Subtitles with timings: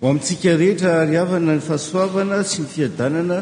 [0.00, 3.38] ho amintsika rehetra ry havana ny fahasoavana sy ny fiadanana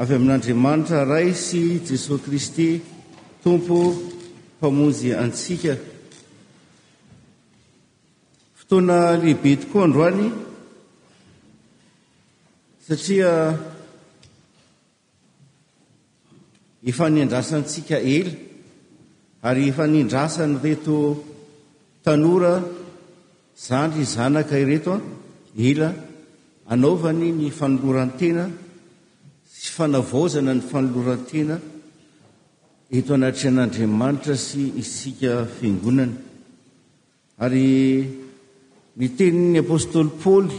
[0.00, 2.68] avy amin'andriamanitra ray sy jesosy kristy
[3.44, 3.78] tompo
[4.58, 5.74] mpamonjy antsika
[8.60, 10.26] fotoana lehibe tokoa androany
[12.86, 13.30] satria
[16.90, 18.32] efa nindrasantsika ela
[19.48, 20.96] ary efa nindrasa ny reto
[22.04, 22.54] tanora
[23.66, 25.17] zandry zanaka ireto a
[25.58, 25.92] ela
[26.70, 28.44] anaovany ny fanolorantena
[29.50, 31.56] sy fanavaozana ny fanolorantena
[32.96, 36.14] eto anatryan'andriamanitra sy isika fingonany
[37.42, 37.66] ary
[38.98, 40.52] ny tenin'ny apôstôly paly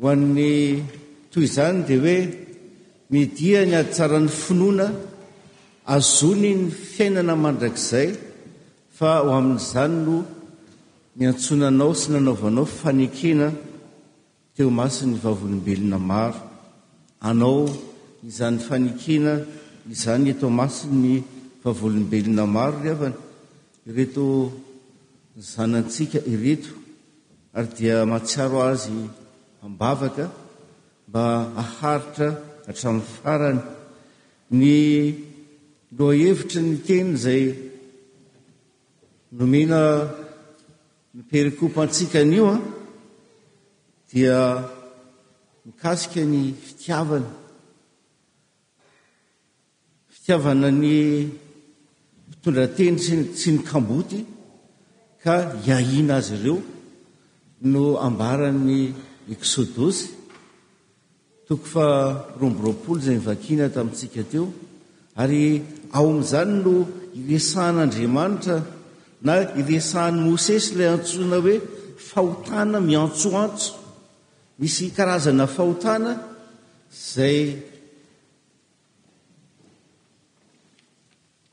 [0.00, 0.52] ho an'ny
[1.32, 2.18] toy izany dia hoe
[3.12, 4.86] midia ny ady tsara n'ny finoana
[5.94, 8.08] azony ny fiainana mandrakzay
[8.96, 10.16] fa ho amin'izany no
[11.18, 13.48] niantsonanao sy nanaovanao fanekena
[14.56, 16.38] teo masin'ny vahavolombelona maro
[17.28, 17.60] anao
[18.30, 19.34] izan'ny fanikina
[19.94, 21.14] izany eto masiny
[21.62, 23.18] vahavolombelona maro ry avana
[23.90, 24.24] ireto
[25.50, 26.70] zanantsika ireto
[27.56, 28.96] ary dia mahatsiaro azy
[29.66, 30.24] ambavaka
[31.08, 31.24] mba
[31.60, 32.28] haharitra
[32.66, 33.60] hatramin'ny farany
[34.58, 34.72] ny
[35.96, 37.44] lohahevitra ny teny izay
[39.36, 39.80] nomina
[41.14, 42.60] miperikopo antsika nio a ah,
[44.12, 44.62] dia
[45.66, 47.30] mikasika ny fitiavana
[50.12, 51.30] fitiavana ny
[52.28, 53.06] mpitondrateny s
[53.40, 54.18] sy ny kamboty
[55.22, 55.34] ka
[55.66, 56.58] iahina azy ireo
[57.72, 58.94] no ambarany
[59.34, 60.04] eksodosy
[61.50, 61.86] toko fa
[62.40, 64.46] romboropolo zay ny vakina tamintsika teo
[65.22, 65.42] ary
[65.92, 66.74] ao amin'izany no
[67.20, 68.56] iresahan'andriamanitra
[69.26, 71.56] na iresahan'ny mosesy ilay antsona hoe
[72.08, 73.72] fahotana miantsoantso
[74.62, 76.10] misy karazana fahotana
[77.12, 77.40] zay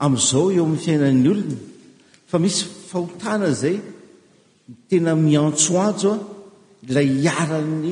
[0.03, 1.57] ami'izao eo amin'ny fiainan'ny olona
[2.29, 2.59] fa misy
[2.89, 3.77] fahotana zay
[4.69, 6.23] n tena miantsoajo a
[6.95, 7.87] lay hiarany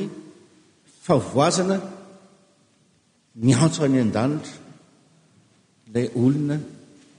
[1.04, 1.76] favoazana
[3.44, 4.56] miantso any an-danitro
[5.86, 6.56] ilay olona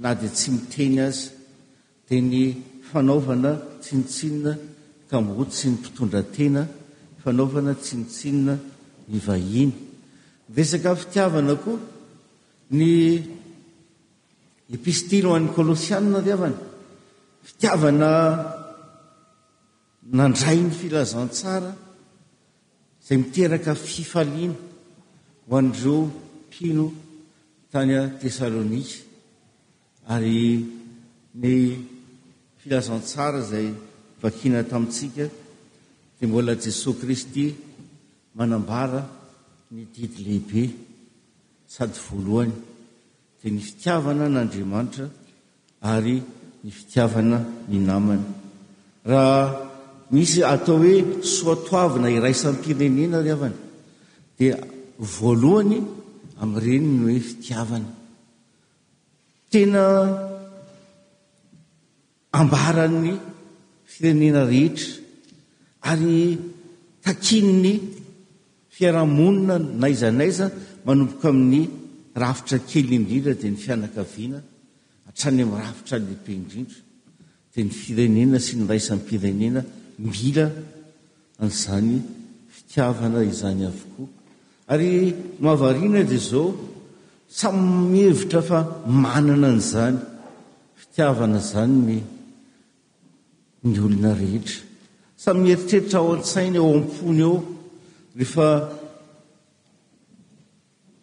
[0.01, 1.23] na dia tsy mitreny azy
[2.07, 2.37] dia ny
[2.89, 3.51] fanaovana
[3.83, 4.51] tsinotsinina
[5.09, 6.61] ka mo tsy ny mpitondratena
[7.23, 8.55] fanaofana tsinotsinona
[9.11, 9.71] nyvahiny
[10.49, 11.79] nyresaka fitiavana koa
[12.77, 12.87] ny
[14.75, 16.59] epistily hoan kolosianna tiavana
[17.47, 18.09] fitiavana
[20.17, 21.71] nandray ny filazantsara
[23.05, 24.57] zay miteraka fifaliana
[25.47, 25.99] ho andreo
[26.51, 26.85] pino
[27.71, 28.97] tany a tesalônika
[30.13, 30.37] ary
[31.41, 31.53] ny
[32.61, 33.67] filazantsara zay
[34.21, 35.25] vakiana tamintsika
[36.23, 37.55] y mbola jesosy kristy
[38.35, 39.01] manambara
[39.71, 40.63] ny didy lehibe
[41.73, 42.53] sady voalohany
[43.41, 45.07] dia ny fitiavana nandriamanitra
[45.93, 46.15] ary
[46.63, 48.27] ny fitiavana ny namana
[49.11, 49.43] raha
[50.13, 50.97] misy atao hoe
[51.35, 53.59] soatoavina iraisan'mpirenena ry avana
[54.37, 54.55] dia
[55.15, 55.77] voalohany
[56.41, 57.89] amin'nyreni ny hoe fitiavana
[59.51, 59.83] tena
[62.39, 63.09] ambarany
[63.93, 65.02] firenena rehetra
[65.91, 66.37] ary
[67.05, 67.73] takin' ny
[68.75, 70.45] fiarahamonina naizanaiza
[70.85, 71.61] manompoka amin'ny
[72.23, 74.39] rafitra kely ndrindra dia ny fianakaviana
[75.09, 76.79] atrany amin'ny rafitra lehibe indrindra
[77.53, 79.61] dia ny firenena sy ny raisannyfirenena
[80.11, 80.45] mila
[81.41, 81.93] an'izany
[82.53, 84.09] fitiavana izany avokoa
[84.71, 84.89] ary
[85.45, 86.45] mavariana dia zao
[87.39, 88.59] samy mihevitra fa
[89.03, 89.97] manana nyizany
[90.79, 91.97] fitiavana zanyny
[93.69, 94.59] ny olona rehetra
[95.23, 97.37] samyieritreritra ao an-tsainy ao ampony ao
[98.19, 98.47] rehefa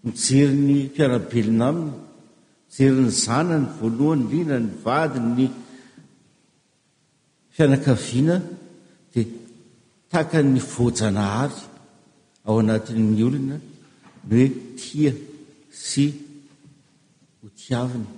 [0.05, 1.93] mijery ny mpianabelona aminy
[2.77, 5.47] mijery ny zana ny voalohany liana ny vadi ny
[7.55, 8.37] fianakaviana
[9.13, 9.25] dia
[10.11, 11.59] taaka ny vojanahary
[12.49, 13.57] ao anatin'ny olona
[14.29, 14.45] ny hoe
[14.81, 15.13] tia
[15.87, 16.05] sy
[17.41, 18.09] hotiaviny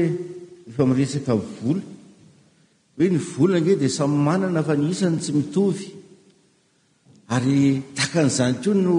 [0.69, 1.81] efa miresaka vola
[2.95, 5.85] hoe ny volaange dia samy manana fa nyisany tsy mitovy
[7.35, 8.95] ary taka n'izany keoa no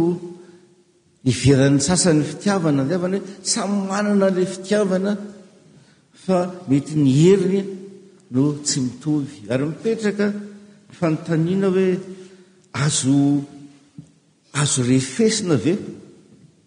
[1.31, 5.13] iveran'ny sasan'ny fitiavana avana hoe samy manana lay fitiavana
[6.25, 6.37] fa
[6.69, 7.61] mety ny heriny
[8.35, 10.27] no tsy mitovy ary mipetraka
[10.89, 11.89] ny fanontaniana hoe
[12.85, 13.19] azo
[14.61, 15.75] azo refesina ve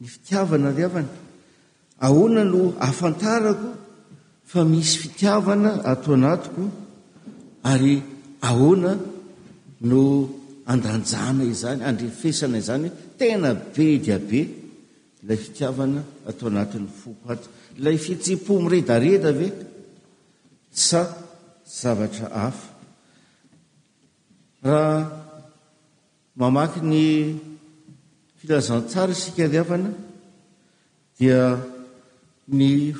[0.07, 1.07] fitiavana ry avany
[2.05, 3.69] ahoana no afantarako
[4.51, 6.63] fa misy fitiavana atao anatyko
[7.71, 7.95] ary
[8.49, 8.91] ahoana
[9.91, 10.01] no
[10.73, 14.41] andanjana izany andrefesana izany hoe tena be diabe
[15.27, 17.47] lay fitiavana atao anatiny foko ato
[17.85, 19.47] lay fitsipo miredareda ave
[20.87, 21.01] sa
[21.79, 22.63] zavatra afa
[24.65, 24.97] raha
[26.39, 26.97] mamaky ny
[28.45, 29.89] filazantsara sikariavana
[31.19, 31.57] dia
[32.47, 32.93] ny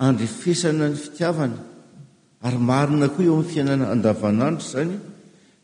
[0.00, 1.58] andryfesana ny fitiavana
[2.46, 4.94] ary marina koa eo amin'ny fiainana andavanandro zany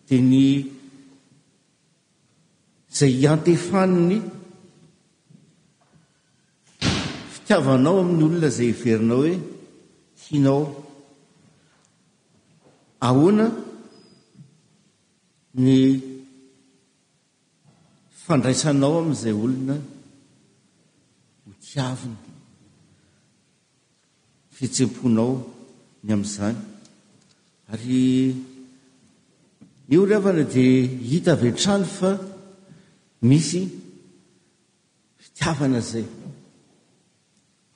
[0.06, 0.40] dia ny
[2.92, 4.16] izay antefaniny
[7.34, 9.34] fitiavanao amin'ny olona izay iverinao hoe
[10.22, 10.62] hianao
[13.08, 13.46] ahoana
[15.64, 15.74] ny
[18.30, 19.76] fandraisanao amin'izay olona
[21.46, 22.20] hotiavina
[24.56, 25.32] fitsem-ponao
[26.04, 26.56] ny amin'izany
[27.72, 27.98] ary
[29.94, 32.10] io rehvana dia hita avyantrano fa
[33.28, 33.62] misy
[35.22, 36.06] fitiavana zay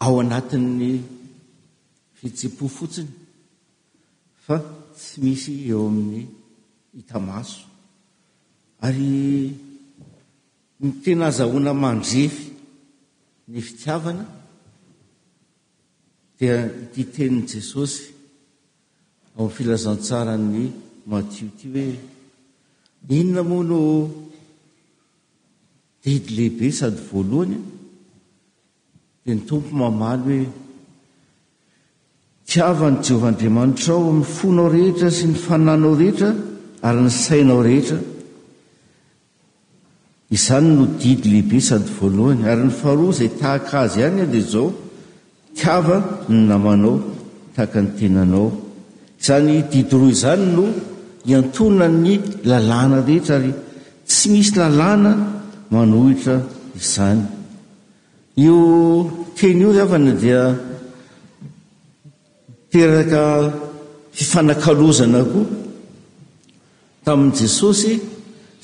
[0.05, 0.91] ao anatin'ny
[2.19, 3.11] fisem-po fotsiny
[4.45, 4.57] fa
[4.97, 6.23] tsy misy eo amin'ny
[6.97, 7.61] hitamaso
[8.87, 9.13] ary
[10.83, 12.45] ny tena azahoana mandrefy
[13.51, 14.25] ny fitiavana
[16.39, 16.55] dia
[16.85, 18.03] ititeniny jesosy
[19.37, 20.61] ao amin'ny filazantsara ny
[21.11, 21.97] matio ty hoe
[23.17, 23.81] inona moa no
[26.03, 27.59] didy lehibe sady voalohany
[29.23, 30.53] dia ny tompo mamaly hoe
[32.51, 36.31] tiavany jehovaandriamanitra ao ami'ny fonao rehetra sy ny fananao rehetra
[36.87, 37.99] ary ny sainao rehetra
[40.31, 44.43] izany no didy lehibe sady voalohany ary ny faroa izay tahaka azy ihany an dea
[44.53, 44.69] zao
[45.57, 45.97] tiava
[46.31, 46.95] ny namanao
[47.55, 48.47] tahaka ny tenanao
[49.21, 50.65] izany didy roa izany no
[51.31, 52.15] iantona ny
[52.51, 53.53] lalàna rehetra ary
[54.09, 55.11] tsy misy lalàna
[55.73, 56.37] manohitra
[56.83, 57.23] izany
[58.45, 58.57] io
[59.37, 60.41] teny io avana dia
[62.71, 63.23] teraka
[64.17, 65.47] fifanakalozana koa
[67.05, 67.93] tamin' jesosy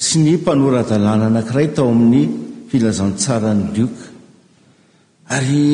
[0.05, 2.23] sy ny mpanoradalàna nankiray tao amin'ny
[2.69, 4.05] filazantsarany lioka
[5.37, 5.65] ary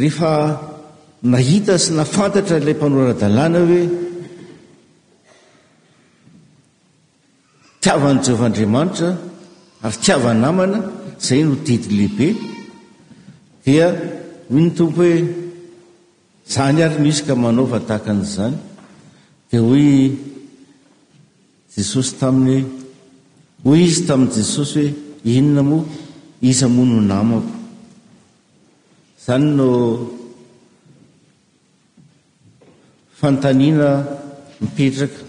[0.00, 0.32] rehefa
[1.32, 3.82] nahita sy nafantatra ilay mpanora-dalàna hoe
[7.82, 9.10] tiava n' jehovahandriamanitra
[9.84, 10.78] ary tiavanamana
[11.20, 12.28] izay no didy lehibe
[13.64, 13.86] dia
[14.52, 15.18] hoy ny tompo hoe
[16.52, 18.56] zany ary misyka manaovatahakan'izany
[19.48, 19.88] dia hoe
[21.74, 22.60] jesosy taminy
[23.66, 24.82] hoy izy tamin'i jesosy
[25.24, 25.84] hoe inona moa
[26.50, 27.48] iza moa no namako
[29.18, 29.68] izany no
[33.18, 33.90] fantaniana
[34.60, 35.20] mipetraka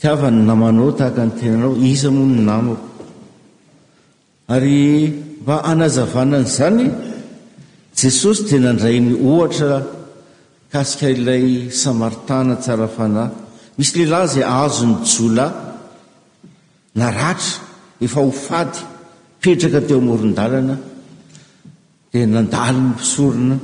[0.00, 2.86] tiavany namanao tahaka ny tenanao iza moa no namako
[4.54, 4.78] ary
[5.42, 6.84] mba hanazavanany izany
[8.00, 9.76] jesosy dia nandray ny ohatra
[10.72, 11.46] kasika ilay
[11.82, 13.32] samaritana tsarafanahy
[13.78, 15.46] misy lehilahy zay azo ny jola
[17.00, 17.60] naratra
[18.06, 18.78] efa hofady
[19.42, 20.76] petraka teo amorondalana
[22.12, 23.56] dia nandalo 'ny mpisorona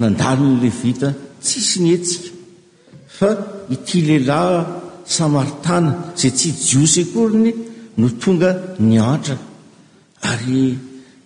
[0.00, 1.08] nandalo ny levita
[1.44, 2.30] tsisy ny hetsika
[3.16, 3.28] fa
[3.74, 4.58] iti lehilahy
[5.16, 7.50] samaritana zay tsy jiosekorony
[7.98, 8.50] no tonga
[8.90, 9.36] nyatra
[10.30, 10.60] ary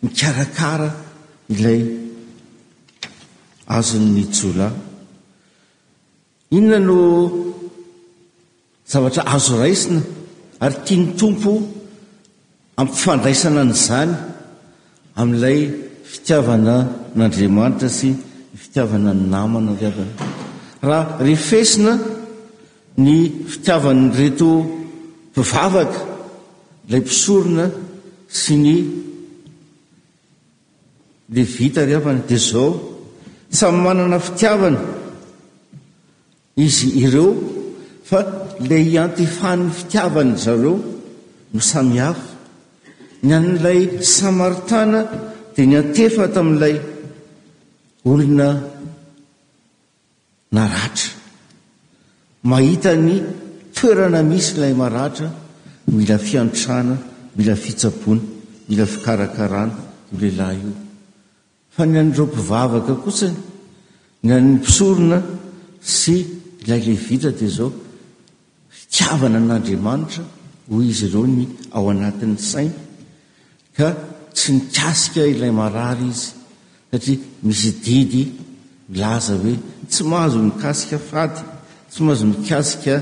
[0.02, 0.88] mikarakara
[1.52, 1.80] ilay
[3.76, 4.68] azon'ny jola
[6.56, 6.96] inona no
[8.90, 10.00] zavatra azo raisina
[10.60, 11.52] ary tia ny tompo
[12.80, 14.12] ampifandraisana nyizany
[15.20, 15.58] amin'ilay
[16.12, 16.74] fitiavana
[17.16, 18.22] n'andriamanitra sy ny
[18.60, 20.14] fitiavanany namana ry avana
[20.88, 21.92] raha refesina
[23.04, 23.14] ny
[23.52, 24.48] fitiavannyreto
[25.30, 26.00] mpivavaka
[26.86, 27.66] ilay mpisorona
[28.40, 28.70] sy ny
[31.34, 32.68] lehvita ryhavana di zao
[33.58, 34.80] samy manana fitiavana
[36.64, 37.30] izy ireo
[38.08, 38.18] fa
[38.60, 40.74] lay iantefany fitiavany zareo
[41.54, 42.22] no samihafa
[43.26, 43.80] ny ann'n'ilay
[44.16, 45.00] samaritana
[45.54, 46.74] dia ny antefata amin'ilay
[48.10, 48.48] olona
[50.54, 51.10] naratra
[52.50, 53.14] mahita ny
[53.76, 55.28] toerana misy lay maratra
[55.94, 56.96] mila fianrotrana
[57.36, 58.22] mila fitsaboana
[58.68, 59.74] mila fikarakarana
[60.12, 60.72] o lehilahy io
[61.74, 63.38] fa ny andireo mpivavaka kosiny
[64.24, 65.18] ny an'ny mpisorona
[65.98, 66.14] sy
[66.62, 67.70] ilay lehivita dia zao
[68.88, 70.24] fitiavana n'andriamanitra
[70.70, 71.42] hoy izy ireo ny
[71.76, 72.74] ao anatin'ny sainy
[73.76, 73.88] ka
[74.34, 76.30] tsy nikasika ilay marary izy
[76.92, 78.22] satria misy didy
[78.90, 79.54] milaza hoe
[79.90, 81.42] tsy mahazo mikasika faty
[81.90, 82.94] tsy mahazo mikasika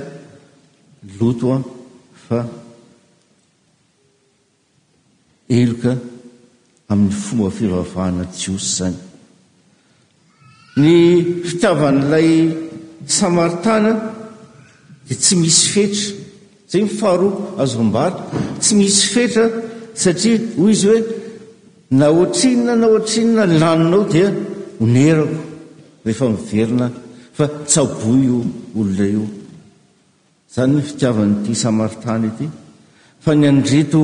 [1.18, 1.58] loto a
[2.24, 2.38] fa
[5.56, 5.92] eloka
[6.90, 8.98] amin'ny fomba fivavahana jiosy zany
[10.80, 10.90] ny
[11.48, 12.28] fitiavan'ilay
[13.18, 13.92] samaritana
[15.08, 16.10] dia tsy misy fetra
[16.70, 17.28] zay ifaharo
[17.62, 18.20] azombary
[18.62, 19.44] tsy misy fetra
[20.02, 21.00] satria hoy izy hoe
[22.00, 24.26] naotrinna na oatrinna lanonao dia
[24.80, 25.26] honerako
[26.04, 26.86] rehefa miverina
[27.36, 28.38] fa tsabo o
[28.78, 29.24] olona io
[30.48, 32.46] izany ny fitiavany ity samaritany ety
[33.24, 34.00] fa ny andrito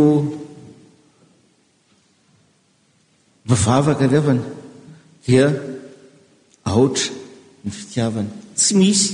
[3.49, 4.43] mivavaka leavany
[5.25, 5.47] dia
[6.71, 7.07] aotra
[7.65, 8.31] ny fitiavany
[8.61, 9.11] tsy misy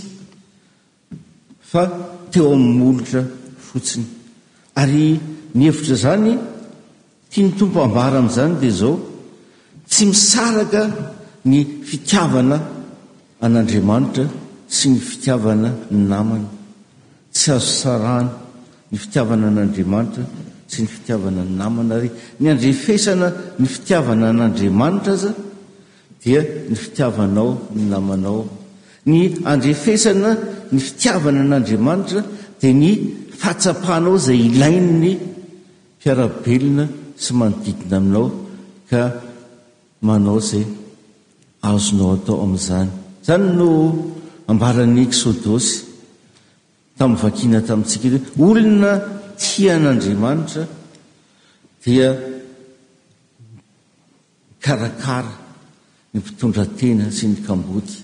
[1.77, 1.85] fa
[2.33, 3.23] teo aminmyolotra
[3.69, 4.07] fotsiny
[4.83, 5.03] ary
[5.59, 6.33] ny hevitra zany
[7.31, 8.95] tia ny tompo ambara amin'izany dia zao
[9.91, 10.83] tsy misaraka
[11.51, 12.57] ny fitiavana
[13.45, 14.25] an'andriamanitra
[14.77, 16.49] sy ny fitiavana ny namana
[17.35, 18.31] tsy azo saraany
[18.91, 20.23] ny fitiavana an'andriamanitra
[20.71, 23.29] sy ny fitiavana ny namana ary ny andrefesana
[23.61, 25.31] ny fitiavana an'andriamanitra aza
[26.23, 26.41] dia
[26.71, 28.39] ny fitiavanao ny namanao
[29.07, 29.21] ny
[29.51, 30.31] andrefesana
[30.73, 32.21] ny fitiavana an'andriamanitra
[32.61, 32.91] dia ny
[33.41, 35.11] fahatsapahnao izay ilain ny
[35.99, 36.85] mpiarabelona
[37.23, 38.27] sy manodidina aminao
[38.91, 39.01] ka
[40.07, 40.65] manao zay
[41.69, 42.91] azonao atao amin'izany
[43.23, 43.69] izany no
[44.51, 45.73] ambarany exodosy
[46.97, 48.91] tamin'ny vakiana tamintsika iy ho olona
[49.43, 50.63] tian'andriamanitra
[51.83, 52.09] dia
[54.65, 55.33] karakara
[56.11, 57.95] ny mpitondratena sy ny kambody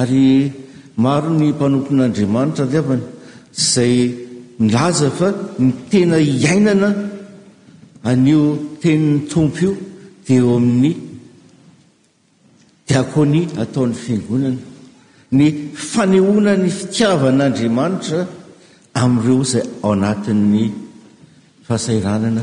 [0.00, 0.52] ary
[1.04, 3.06] maro ny mpanompon'andriamanitra li avana
[3.60, 3.96] izay
[4.62, 5.28] milaza fa
[5.64, 6.88] ny tena iainana
[8.10, 8.42] anio
[8.80, 9.72] teni'ny tompo io
[10.24, 10.92] dia eo amin'ny
[12.86, 14.60] diakonia ataon'ny fiangonana
[15.38, 15.46] ny
[15.90, 18.20] fanehona ny fitiavan'andriamanitra
[19.00, 20.64] amin'ireo izay ao anatin''ny
[21.66, 22.42] fahasairanana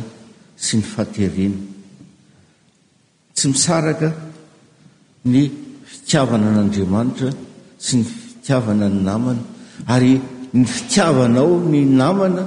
[0.66, 1.60] sy ny faterena
[3.36, 4.10] tsy misaraka
[5.34, 5.42] ny
[5.90, 7.30] fitiavana an'andriamanitra
[7.86, 9.44] sy ny fitiavana ny namana
[9.94, 10.12] ary
[10.58, 12.44] ny fitiavanao ny namana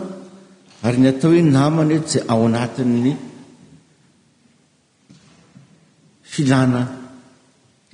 [0.86, 3.12] ary ny atao hoe namana hoet za ao anatin' ny
[6.32, 6.82] filana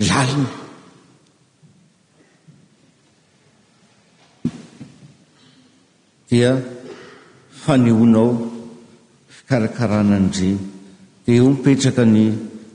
[0.08, 0.48] lalina
[6.30, 6.50] dia
[7.62, 8.28] faneonao
[9.34, 10.58] fikarakaranandreny
[11.24, 12.22] dia eo mipetraka ny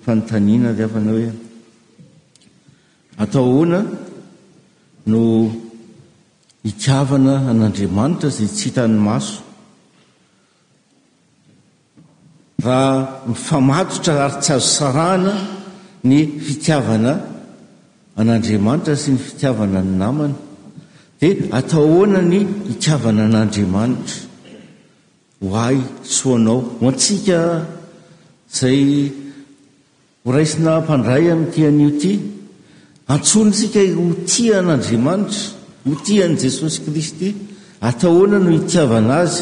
[0.03, 1.42] fanotaniana dyafana hoe
[3.17, 3.85] atao oana
[5.05, 5.21] no
[6.65, 9.39] hitiavana an'andriamanitra zay tsy hitany maso
[12.65, 12.89] raha
[13.29, 15.33] mifamatotra ary-tsy azo sarahana
[16.09, 17.11] ny fitiavana
[18.19, 20.35] an'andriamanitra sy ny fitiavana ny namana
[21.19, 22.39] dia atao hoana ny
[22.69, 24.17] hitiavana an'andriamanitra
[25.51, 25.77] hoay
[26.15, 27.39] soanao ho antsika
[28.51, 28.81] izay
[30.25, 32.13] horaisina ampandray ami'ityan'io ty
[33.13, 35.43] antsony sika ho tian'andriamanitra
[35.85, 37.29] ho tia n' jesosy kristy
[37.89, 39.37] atahoana no hitiavana azy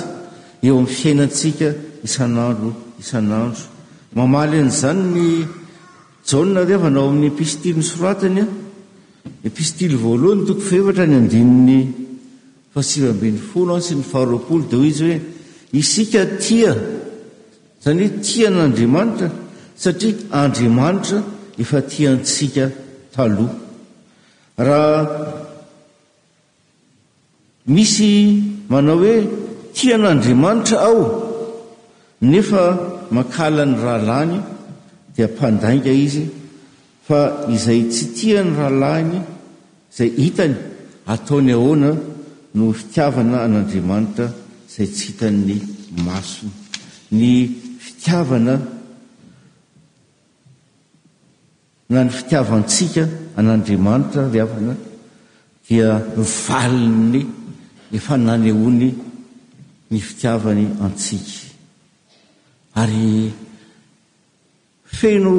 [0.65, 1.67] eo amin'ny fiainantsika
[2.07, 2.69] isanandro
[3.01, 3.63] isanandro
[4.17, 5.23] mamaly an'izany ny
[6.27, 8.47] jana riavana ao amin'ny epistily nysoratany a
[9.47, 11.79] epistily voaloha ny toko fevatra ny andin'ny
[12.73, 15.17] fasivaben'ny folo a sy ny faropolo dia ho izy hoe
[15.81, 16.71] isika tia
[17.83, 19.27] zany tian'andriamanitra
[19.81, 20.11] satria
[20.43, 21.17] andriamanitra
[21.63, 22.65] efa tiantsika
[23.15, 23.53] taloha
[24.68, 24.98] raha
[27.75, 28.12] misy
[28.72, 29.15] manao hoe
[29.77, 31.00] tian'andriamanitra ao
[32.32, 32.63] nefa
[33.18, 34.36] makala ny rahalany
[35.15, 36.24] dia mpandaiga izy
[37.08, 37.20] fa
[37.56, 39.18] izay tsy tia ny rahalany
[39.91, 40.58] izay hitany
[41.13, 41.89] ataony ahoana
[42.56, 44.27] no fitiavana an'andriamanitra
[44.70, 45.56] izay tsy hitan ny
[46.06, 46.53] masony
[47.20, 47.30] ny
[47.84, 48.53] fitiavana
[51.91, 53.03] na ny fitiavantsika
[53.36, 54.74] an'andriamanitra ry afana
[55.67, 57.21] dia valiny
[57.98, 58.89] efa nany hoany
[59.91, 61.51] ny fitiavany antsika
[62.81, 63.07] ary
[65.00, 65.33] feno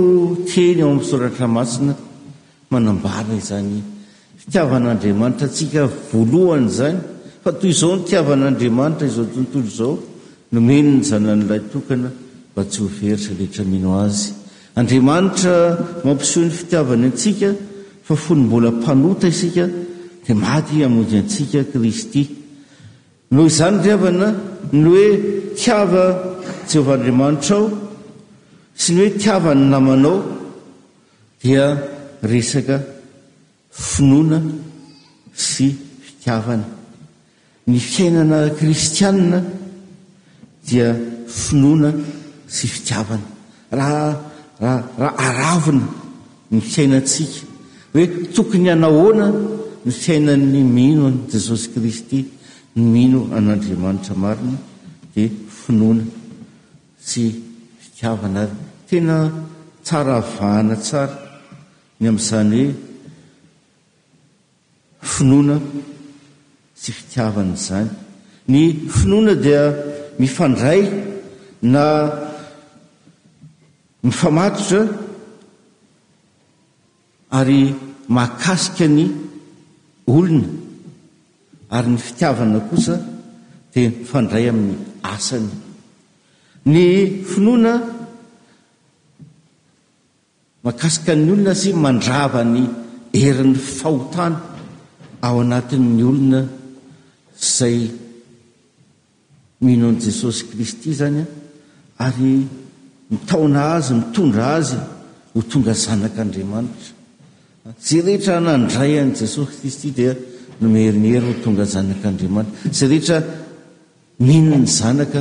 [0.51, 1.95] teny ao amin'soratramasina
[2.73, 3.77] manambara izany
[4.43, 6.99] fitiavan'andriamanitra atsika voalohany zany
[7.43, 9.95] fa toy izao notiavan'andriamanitra izao tontolo izao
[10.53, 12.09] nomeno ny zana n'ilay tokana
[12.53, 14.31] mba tsy hoveritra rehetra mino azy
[14.75, 17.51] andriamanitra mampisyhoa ny fitiavany antsika
[18.05, 19.65] fa fony mbola mpanota isika
[20.25, 22.23] dia maty amonjy antsika kristy
[23.33, 24.27] noho izany ri avana
[24.73, 25.07] ny hoe
[25.59, 26.05] tiava
[26.71, 27.67] jehovahandriamanitra ao
[28.83, 30.17] sy ny hoe tiavany namanao
[31.43, 31.65] dia
[32.33, 32.77] resaka
[33.93, 34.39] finoana
[35.51, 35.67] sy
[36.05, 36.67] fitiavana
[37.67, 39.39] ny fiainana kristianne
[40.69, 40.89] dia
[41.45, 41.91] finoana
[42.57, 43.27] sy fitiavana
[43.79, 44.11] raha
[44.65, 45.87] rh raha aravina
[46.53, 47.41] ny fiainantsika
[47.93, 48.05] hoe
[48.35, 49.25] tokony anahoana
[49.85, 52.19] ny fiaina'ny mino ny jesosy kristy
[52.77, 54.57] ny mino an'andriamanitra marina
[55.15, 55.29] dia
[55.59, 56.05] finoana
[57.09, 57.23] sy
[57.83, 58.55] fitiavana ary
[58.89, 59.17] tena
[59.87, 61.17] tsara vahana tsara
[62.01, 62.75] ny amin'izany hoe
[65.13, 65.57] finoana
[66.81, 67.89] sy fitiavana izany
[68.53, 68.61] ny
[68.97, 69.63] finoana dia
[70.21, 70.83] mifandray
[71.75, 71.85] na
[74.07, 74.83] mifamatotra
[77.39, 77.63] ary
[78.17, 79.05] makasika ny
[80.09, 80.49] olona
[81.77, 82.95] ary ny fitiavana kosa
[83.73, 84.77] dia mifandray amin'ny
[85.13, 85.51] asany
[86.71, 86.81] ny
[87.31, 87.73] finoana
[90.65, 92.63] mahakasikany olona azy mandrava ny
[93.23, 94.39] herin'ny fahotana
[95.27, 96.41] ao anatin''ny olona
[97.57, 97.79] zay
[99.65, 101.25] mino an' jesosy kristy zanya
[102.07, 102.33] ary
[103.13, 104.75] mitaona azy mitondra azy
[105.33, 106.91] ho tonga zanakaandriamanitra
[107.87, 110.13] zay rehetra anandray an' jesosy kristy dia
[110.61, 113.19] no miherinyhery ho tonga zanak'andriamanitra zay rehetra
[114.27, 115.21] mihina ny zanaka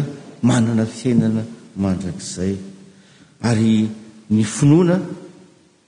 [0.49, 1.43] manana fiainana
[1.83, 2.53] mandrak'izay
[3.49, 3.71] ary
[4.35, 4.97] ny finoana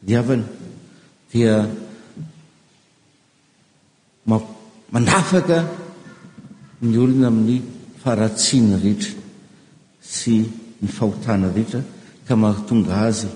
[0.08, 0.44] diavany
[1.32, 1.54] dia
[4.94, 5.58] manafaka
[6.90, 7.58] ny olona amin'ny
[8.02, 9.12] faratsiana rehetra
[10.16, 10.36] sy
[10.84, 11.82] ny fahotana rehetra
[12.28, 13.28] ka mahotonga azy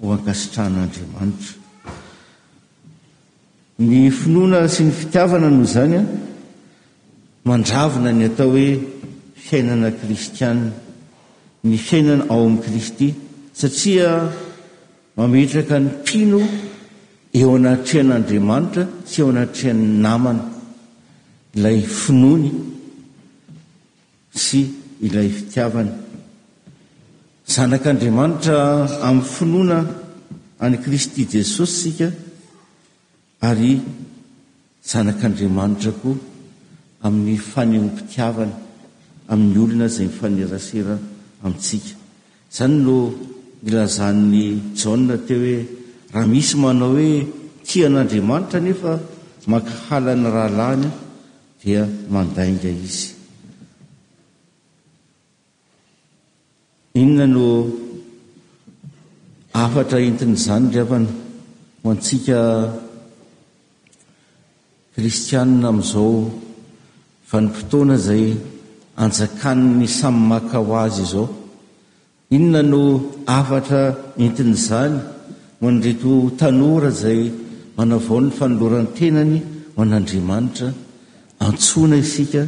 [0.00, 1.58] ho ankasitrahan'andriamanitra
[3.88, 6.02] ny finoana sy ny fitiavana noho izany a
[7.48, 8.76] mandravina ny atao hoe
[9.44, 10.70] fiainana kristianina
[11.64, 13.08] ny fiainana ao amin'ni kristy
[13.58, 14.10] satria
[15.16, 16.40] mametraka ny mpino
[17.38, 20.44] eo anahitrean'andriamanitra sy eo anahitreany namana
[21.56, 22.50] ilay finoany
[24.44, 24.60] sy
[25.00, 25.99] ilay fitiavany
[27.54, 28.60] zanak'andriamanitra
[29.08, 29.78] amin'ny finoana
[30.66, 32.08] any kristy jesosy sika
[33.48, 33.72] ary
[34.90, 36.18] zanak'andriamanitra koa
[37.06, 38.52] amin'ny fanehompitiavany
[39.32, 40.94] amin'ny olona izay ny fanerasera
[41.44, 41.94] amintsika
[42.52, 42.98] izany lo
[43.64, 44.44] milazan'ny
[44.80, 45.58] jaa teo hoe
[46.12, 47.12] raha misy manao hoe
[47.68, 48.92] tian'andriamanitra nefa
[49.52, 50.88] makahalany rahalahny
[51.62, 51.82] dia
[52.14, 53.08] mandainga izy
[57.02, 57.48] inona no
[59.64, 61.10] afatra entin'izany nravana
[61.82, 62.38] ho antsika
[64.94, 66.10] kristiana amin'izao
[67.28, 68.24] fa nympotoana izay
[69.02, 71.26] anjakaniny samy makao azy izao
[72.36, 72.82] inona no
[73.38, 73.82] afatra
[74.24, 74.94] entin' izany
[75.60, 77.20] moanreto tanora izay
[77.76, 79.36] manaovaon'ny fanolorantenany
[79.74, 80.68] ho an'andriamanitra
[81.46, 82.42] antsoana isika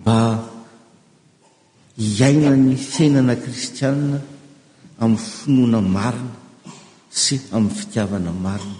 [0.00, 0.18] mba
[2.00, 4.16] iaina ny fiainana kristianna
[5.04, 6.32] amin'ny finoana marina
[7.20, 8.78] sy amin'ny fitiavana marina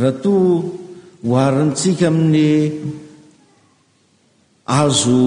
[0.00, 0.64] raha toa
[1.28, 2.42] hoharintsika amin'ny
[4.78, 5.18] azo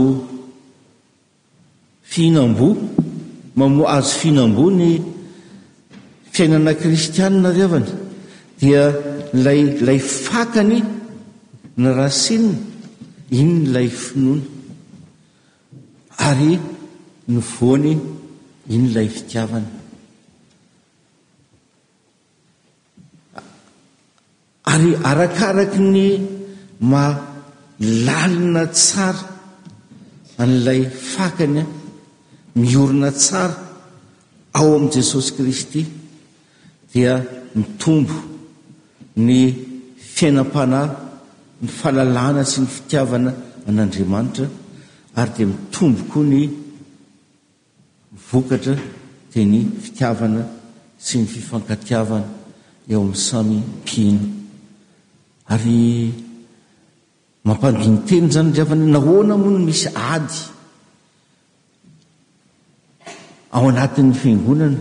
[2.11, 2.77] fiinam-boa
[3.59, 4.87] mamo- azo finam-boa ny
[6.33, 7.89] fiainana kristianna ary avany
[8.59, 8.83] dia
[9.45, 10.79] lay lay fakany
[11.81, 12.55] na raha sinna
[13.39, 14.49] iny ny ilay finoana
[16.29, 16.51] ary
[17.33, 17.93] ny voany
[18.73, 19.69] i nyilay fitiavana
[24.73, 26.05] ary arakaraky ny
[26.91, 29.23] malalina tsara
[30.41, 30.81] an'ilay
[31.11, 31.63] fakanya
[32.61, 33.55] miorina tsara
[34.57, 35.81] ao amin' jesosy kristy
[36.91, 37.13] dia
[37.57, 38.17] mitombo
[39.25, 39.37] ny
[40.13, 40.91] fiainam-panahy
[41.61, 43.31] ny fahalalàna sy ny fitiavana
[43.67, 44.47] an'andriamanitra
[45.15, 46.49] ary dia mitombokoa ny
[48.31, 48.75] vokatra
[49.33, 50.41] dia ny fitiavana
[51.05, 52.25] sy ny fifankatiavana
[52.91, 54.19] eo amin'ny samy pina
[55.47, 56.13] ary
[57.45, 60.37] mampandinyteny zany raafana na hoana moa no misy ady
[63.55, 64.77] ao anatin'ny fingonana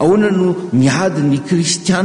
[0.00, 0.46] ahoana no
[0.80, 2.04] miady ny kristiaa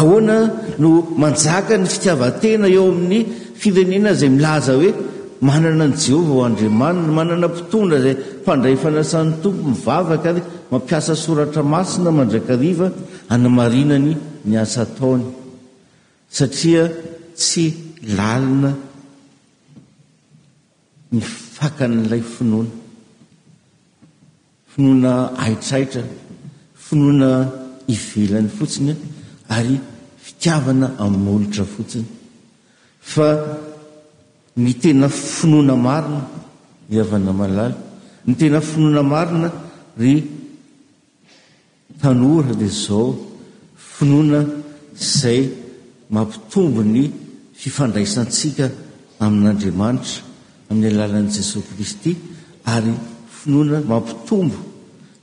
[0.00, 0.34] ahoana
[0.82, 0.88] no
[1.20, 3.18] manjaka ny fitiavatena eo amin'ny
[3.60, 4.90] firenena izay milaza hoe
[5.40, 11.62] manana any jehovah ao andriamanina manana mpitondra zay mpandray fanasan'ny tompo mivavaka ry mampiasa soratra
[11.72, 12.86] masina mandrakariva
[13.34, 14.10] anamarinany
[14.48, 15.26] ny asa taony
[16.38, 16.82] satria
[17.40, 17.64] tsy
[18.16, 18.70] lalina
[21.12, 21.20] ny
[21.56, 22.72] faka n'ilay finoana
[24.72, 25.12] finoana
[25.44, 26.02] aitraitra
[26.86, 27.28] finoana
[27.94, 28.92] ivelany fotsiny
[29.56, 29.76] ary
[30.24, 32.08] fitiavana amin'nyolotra fotsiny
[33.12, 33.28] fa
[34.56, 36.20] ny tena finoana marina
[36.90, 37.64] ry avana malala
[38.26, 39.48] ny tena finoana marina
[40.00, 40.12] ry
[42.00, 43.04] tanora dia zao
[43.94, 44.40] finoana
[45.06, 45.42] izay
[46.14, 47.02] mampitombo ny
[47.60, 48.64] fifandraisantsika
[49.24, 50.14] amin'andriamanitra
[50.68, 52.12] amin'ny alalan'n' jesosy kristy
[52.74, 52.94] ary
[53.38, 54.58] finoana mampitombo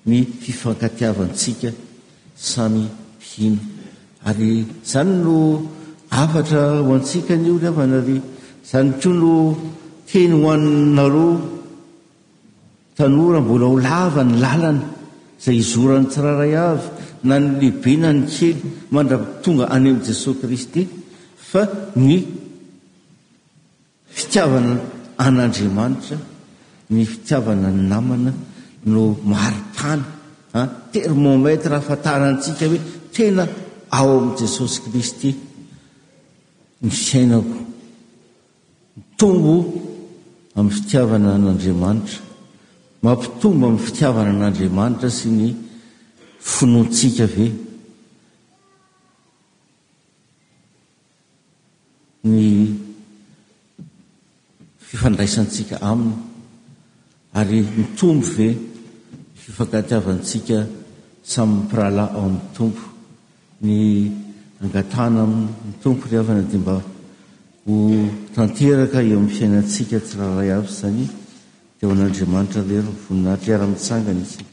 [0.10, 1.70] ny fifankatiavantsika
[2.52, 2.84] samy
[3.28, 3.62] phina
[4.30, 4.50] ary
[4.82, 5.36] izany no
[6.22, 8.18] afatra ho antsika nyio ry avana ry
[8.70, 9.34] zany koa no
[10.18, 11.28] teny ho aninareo
[12.98, 14.84] tanora mbola holava ny lalana
[15.40, 16.88] izay izoran'ny tsiraray avy
[17.28, 18.54] na ny lehibena ny kely
[18.94, 20.82] mandra tonga any amin'i jesosy kristy
[21.50, 21.62] fa
[22.06, 22.16] ny
[24.18, 24.74] fitiavana
[25.26, 26.18] an'andriamanitra
[26.96, 28.32] ny fitiavana ny namana
[28.92, 30.04] no maripany
[30.60, 30.62] a
[30.94, 32.80] termometra ahafantarantsika hoe
[33.16, 33.44] tena
[33.98, 35.30] ao amin'i jesosy kristy
[36.86, 37.58] ny fainako
[38.96, 39.64] ny tombo
[40.54, 42.20] amin'ny fitiavana an'andriamanitra
[43.02, 45.48] mampitombo amin'ny fitiavana an'andriamanitra sy ny
[46.38, 47.48] finoantsika ve
[52.30, 52.78] ny
[54.78, 56.14] fifandaisantsika aminy
[57.40, 58.58] ary my tombo ve ny
[59.42, 60.58] fifakatiavantsika
[61.32, 62.84] samypirala ao amin'ny tompo
[63.66, 63.74] ny
[64.62, 66.93] angatana aminny tompo rihavana dia mba
[67.66, 71.04] no tanteraka eo amin'ny fiainantsika tsy raharay avy izany
[71.78, 74.53] teo an'andriamanitra leron voninahaityara-mitsangana iz